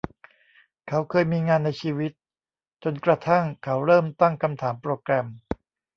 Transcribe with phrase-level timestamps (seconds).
[0.87, 2.11] เขาเคยมีงานในชีวิต
[2.83, 5.25] จนกระทั่งเขาเริ่มตั้งคำถามโปรแกรม